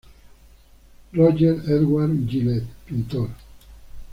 [1.13, 3.29] Roger Edgar Gillet, pintor.